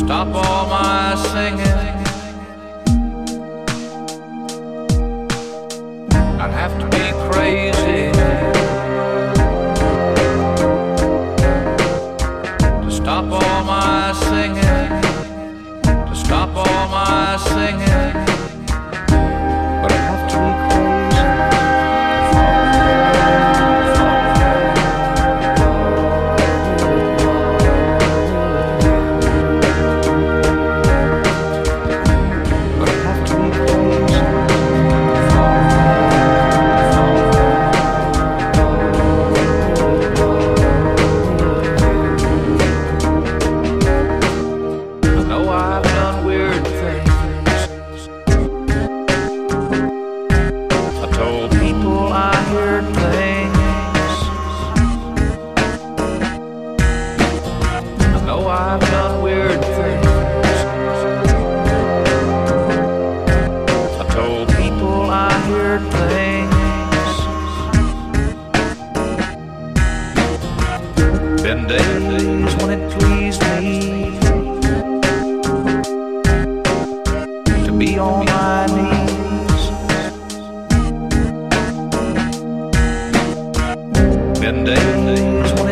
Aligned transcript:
Stop 0.00 0.34
all 0.34 0.66
my 0.66 1.14
singing. 1.14 1.89
endings. 84.50 85.69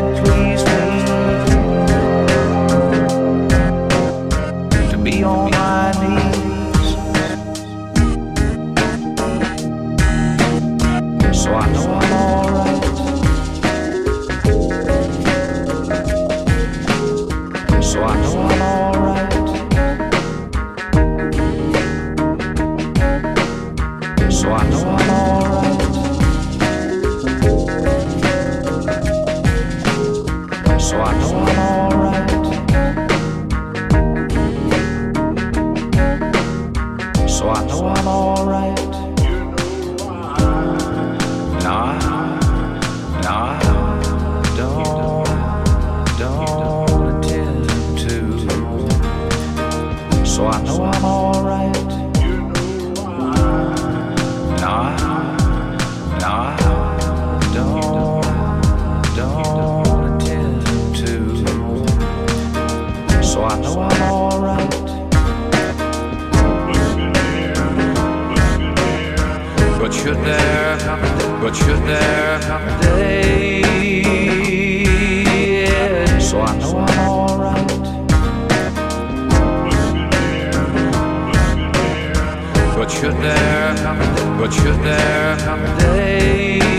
so 50.38 50.46
I 50.46 50.62
know 50.62 50.84
I'm 50.84 51.04
alright. 51.04 51.90
You 52.22 52.52
I, 53.34 54.62
no, 54.62 54.70
I, 56.28 56.54
no, 57.54 57.56
don't, 57.56 58.22
don't 59.16 59.88
wanna 59.88 60.12
tell 60.20 60.52
you 60.68 60.82
to. 61.00 61.12
So 63.24 63.38
I 63.42 63.58
know 63.60 63.80
I'm 63.80 64.02
alright. 64.02 64.70
But 69.80 69.90
should 69.92 70.18
there 70.18 70.78
but 71.40 71.52
should 71.56 71.82
there 71.82 72.38
come 72.42 72.68
a 72.68 72.70
day? 72.80 73.87
But 82.88 82.94
should 82.94 83.16
there 83.20 83.76
come 83.76 84.00
a 84.00 84.16
day, 84.16 84.56
there. 84.82 85.36
day 85.78 86.77